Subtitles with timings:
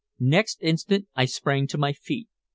[0.19, 2.27] Next instant I sprang to my feet.